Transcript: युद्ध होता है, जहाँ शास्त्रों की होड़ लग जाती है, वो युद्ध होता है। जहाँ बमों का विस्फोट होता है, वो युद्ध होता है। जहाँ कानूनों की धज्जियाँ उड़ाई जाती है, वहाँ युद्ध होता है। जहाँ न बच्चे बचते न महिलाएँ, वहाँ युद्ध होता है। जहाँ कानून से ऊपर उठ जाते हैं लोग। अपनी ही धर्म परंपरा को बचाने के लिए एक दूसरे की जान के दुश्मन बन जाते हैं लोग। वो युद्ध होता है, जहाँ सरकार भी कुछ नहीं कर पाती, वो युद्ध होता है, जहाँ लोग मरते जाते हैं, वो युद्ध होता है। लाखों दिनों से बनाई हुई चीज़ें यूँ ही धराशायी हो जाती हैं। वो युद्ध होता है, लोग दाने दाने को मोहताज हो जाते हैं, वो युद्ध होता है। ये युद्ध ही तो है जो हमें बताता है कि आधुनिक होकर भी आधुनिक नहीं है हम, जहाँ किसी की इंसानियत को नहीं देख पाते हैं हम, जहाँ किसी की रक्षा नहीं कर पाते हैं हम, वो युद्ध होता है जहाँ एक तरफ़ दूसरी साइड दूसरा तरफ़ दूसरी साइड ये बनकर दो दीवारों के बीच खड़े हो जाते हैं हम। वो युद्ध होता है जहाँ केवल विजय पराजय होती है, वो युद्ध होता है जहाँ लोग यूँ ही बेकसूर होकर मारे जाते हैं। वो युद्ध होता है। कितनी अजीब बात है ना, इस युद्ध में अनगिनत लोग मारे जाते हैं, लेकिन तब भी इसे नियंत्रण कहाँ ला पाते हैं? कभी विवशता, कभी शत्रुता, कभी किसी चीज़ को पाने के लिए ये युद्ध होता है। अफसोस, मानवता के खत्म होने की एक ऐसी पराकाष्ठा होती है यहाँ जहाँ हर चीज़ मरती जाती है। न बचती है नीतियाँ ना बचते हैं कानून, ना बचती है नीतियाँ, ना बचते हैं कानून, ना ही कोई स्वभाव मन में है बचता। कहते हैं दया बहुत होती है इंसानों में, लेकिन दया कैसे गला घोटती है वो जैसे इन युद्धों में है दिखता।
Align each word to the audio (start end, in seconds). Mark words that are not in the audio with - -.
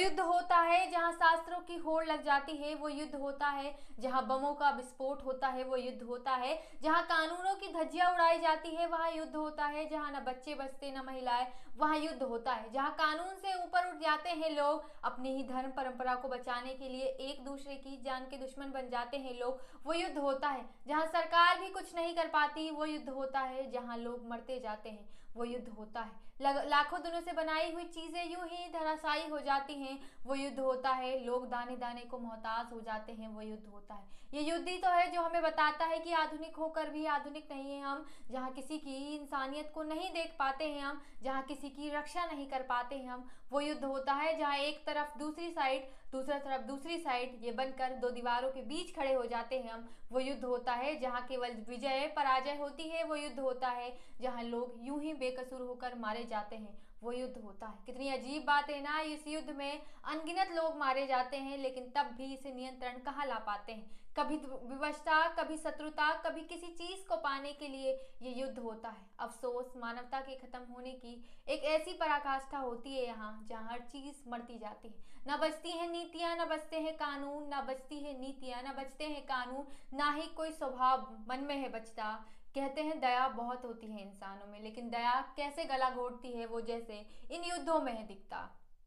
युद्ध 0.00 0.20
होता 0.20 0.56
है, 0.56 0.90
जहाँ 0.90 1.12
शास्त्रों 1.12 1.58
की 1.58 1.76
होड़ 1.76 2.04
लग 2.04 2.24
जाती 2.24 2.56
है, 2.56 2.74
वो 2.74 2.88
युद्ध 2.88 3.14
होता 3.14 3.46
है। 3.46 3.78
जहाँ 3.98 4.26
बमों 4.26 4.52
का 4.54 4.70
विस्फोट 4.70 5.24
होता 5.24 5.48
है, 5.48 5.64
वो 5.64 5.76
युद्ध 5.76 6.02
होता 6.02 6.30
है। 6.30 6.62
जहाँ 6.82 7.02
कानूनों 7.02 7.54
की 7.54 7.72
धज्जियाँ 7.72 8.12
उड़ाई 8.12 8.38
जाती 8.38 8.74
है, 8.74 8.86
वहाँ 8.86 9.10
युद्ध 9.12 9.36
होता 9.36 9.64
है। 9.64 9.88
जहाँ 9.88 10.12
न 10.12 10.24
बच्चे 10.24 10.54
बचते 10.54 10.92
न 10.92 11.04
महिलाएँ, 11.06 11.46
वहाँ 11.76 11.98
युद्ध 11.98 12.22
होता 12.22 12.52
है। 12.52 12.72
जहाँ 12.72 12.90
कानून 12.90 13.34
से 13.36 13.54
ऊपर 13.64 13.79
उठ 13.90 14.00
जाते 14.00 14.30
हैं 14.30 14.50
लोग। 14.50 14.88
अपनी 15.04 15.34
ही 15.36 15.42
धर्म 15.44 15.70
परंपरा 15.70 16.14
को 16.14 16.28
बचाने 16.28 16.74
के 16.74 16.88
लिए 16.88 17.04
एक 17.22 17.44
दूसरे 17.44 17.74
की 17.76 17.96
जान 18.04 18.24
के 18.24 18.36
दुश्मन 18.36 18.70
बन 18.72 18.88
जाते 18.88 19.16
हैं 19.16 19.38
लोग। 19.40 19.60
वो 19.86 19.92
युद्ध 19.92 20.18
होता 20.18 20.48
है, 20.48 20.64
जहाँ 20.86 21.06
सरकार 21.08 21.60
भी 21.60 21.70
कुछ 21.70 21.94
नहीं 21.94 22.14
कर 22.14 22.28
पाती, 22.28 22.70
वो 22.70 22.84
युद्ध 22.86 23.08
होता 23.08 23.40
है, 23.40 23.70
जहाँ 23.70 23.96
लोग 23.98 24.28
मरते 24.30 24.58
जाते 24.60 24.90
हैं, 24.90 25.08
वो 25.36 25.44
युद्ध 25.44 25.68
होता 25.68 26.00
है। 26.00 26.28
लाखों 26.42 26.98
दिनों 27.02 27.20
से 27.20 27.32
बनाई 27.32 27.72
हुई 27.72 27.84
चीज़ें 27.86 28.30
यूँ 28.30 28.46
ही 28.46 28.68
धराशायी 28.72 29.28
हो 29.28 29.38
जाती 29.38 29.74
हैं। 29.74 29.98
वो 30.26 30.34
युद्ध 30.34 30.58
होता 30.58 30.90
है, 30.90 31.18
लोग 31.24 31.48
दाने 31.48 31.76
दाने 31.76 32.00
को 32.00 32.18
मोहताज 32.18 32.72
हो 32.72 32.80
जाते 32.80 33.12
हैं, 33.12 33.28
वो 33.28 33.42
युद्ध 33.42 33.66
होता 33.66 33.94
है। 33.94 34.18
ये 34.34 34.42
युद्ध 34.42 34.68
ही 34.68 34.76
तो 34.78 34.88
है 34.88 35.10
जो 35.12 35.22
हमें 35.22 35.42
बताता 35.42 35.84
है 35.84 35.98
कि 35.98 36.12
आधुनिक 36.12 36.56
होकर 36.56 36.90
भी 36.90 37.04
आधुनिक 37.06 37.48
नहीं 37.52 37.72
है 37.72 37.80
हम, 37.82 38.04
जहाँ 38.30 38.50
किसी 38.52 38.78
की 38.78 38.96
इंसानियत 39.14 39.70
को 39.74 39.82
नहीं 39.82 40.08
देख 40.10 40.34
पाते 40.38 40.64
हैं 40.64 40.82
हम, 40.82 41.00
जहाँ 41.22 41.42
किसी 41.42 41.68
की 41.68 41.90
रक्षा 41.90 42.24
नहीं 42.26 42.46
कर 42.46 42.62
पाते 42.62 42.96
हैं 42.96 43.08
हम, 43.08 43.28
वो 43.52 43.60
युद्ध 43.60 43.79
होता 43.84 44.12
है 44.12 44.36
जहाँ 44.38 44.56
एक 44.56 44.84
तरफ़ 44.86 45.18
दूसरी 45.18 45.50
साइड 45.50 45.88
दूसरा 46.12 46.38
तरफ़ 46.38 46.62
दूसरी 46.62 46.98
साइड 46.98 47.38
ये 47.42 47.52
बनकर 47.52 47.94
दो 47.94 48.10
दीवारों 48.10 48.50
के 48.50 48.62
बीच 48.62 48.94
खड़े 48.96 49.12
हो 49.14 49.24
जाते 49.24 49.58
हैं 49.58 49.70
हम। 49.70 49.88
वो 50.12 50.20
युद्ध 50.20 50.44
होता 50.44 50.72
है 50.72 50.98
जहाँ 51.00 51.26
केवल 51.26 51.64
विजय 51.68 52.12
पराजय 52.16 52.56
होती 52.56 52.88
है, 52.88 53.04
वो 53.04 53.16
युद्ध 53.16 53.38
होता 53.40 53.68
है 53.68 53.98
जहाँ 54.20 54.42
लोग 54.42 54.78
यूँ 54.80 55.00
ही 55.00 55.12
बेकसूर 55.14 55.60
होकर 55.60 55.94
मारे 55.94 56.24
जाते 56.24 56.56
हैं। 56.56 56.78
वो 57.02 57.12
युद्ध 57.12 57.36
होता 57.44 57.66
है। 57.66 57.78
कितनी 57.86 58.08
अजीब 58.08 58.44
बात 58.44 58.70
है 58.70 58.80
ना, 58.82 59.00
इस 59.00 59.28
युद्ध 59.28 59.50
में 59.50 59.82
अनगिनत 60.04 60.48
लोग 60.52 60.76
मारे 60.76 61.06
जाते 61.06 61.36
हैं, 61.36 61.58
लेकिन 61.58 61.92
तब 61.96 62.06
भी 62.06 62.34
इसे 62.34 62.52
नियंत्रण 62.54 62.98
कहाँ 62.98 63.26
ला 63.26 63.38
पाते 63.38 63.72
हैं? 63.72 64.00
कभी 64.18 64.36
विवशता, 64.36 65.28
कभी 65.28 65.56
शत्रुता, 65.56 66.12
कभी 66.22 66.40
किसी 66.40 66.66
चीज़ 66.66 67.08
को 67.08 67.16
पाने 67.16 67.52
के 67.52 67.68
लिए 67.68 67.92
ये 68.22 68.30
युद्ध 68.30 68.58
होता 68.58 68.88
है। 68.88 69.06
अफसोस, 69.18 69.72
मानवता 69.76 70.20
के 70.20 70.34
खत्म 70.36 70.72
होने 70.74 70.90
की 70.90 71.24
एक 71.48 71.64
ऐसी 71.64 71.92
पराकाष्ठा 71.92 72.58
होती 72.58 72.96
है 72.96 73.06
यहाँ 73.06 73.46
जहाँ 73.48 73.68
हर 73.72 73.80
चीज़ 73.80 74.30
मरती 74.30 74.58
जाती 74.58 74.88
है। 74.88 74.94
न 75.28 75.36
बचती 75.36 75.70
है 75.70 75.90
नीतियाँ 76.00 76.36
ना 76.36 76.44
बचते 76.44 76.76
हैं 76.80 76.92
कानून, 76.96 77.48
ना 77.48 77.60
बचती 77.60 77.98
है 77.98 78.12
नीतियाँ, 78.20 78.62
ना 78.62 78.72
बचते 78.72 79.04
हैं 79.04 79.22
कानून, 79.22 79.66
ना 79.96 80.10
ही 80.12 80.26
कोई 80.36 80.50
स्वभाव 80.50 81.00
मन 81.28 81.40
में 81.40 81.54
है 81.56 81.68
बचता। 81.68 82.12
कहते 82.54 82.80
हैं 82.80 83.00
दया 83.00 83.28
बहुत 83.28 83.64
होती 83.64 83.86
है 83.86 84.02
इंसानों 84.02 84.46
में, 84.46 84.62
लेकिन 84.62 84.88
दया 84.90 85.20
कैसे 85.36 85.64
गला 85.64 85.90
घोटती 85.90 86.32
है 86.32 86.46
वो 86.46 86.60
जैसे 86.60 86.94
इन 87.30 87.44
युद्धों 87.44 87.80
में 87.80 87.92
है 87.92 88.06
दिखता। 88.06 88.40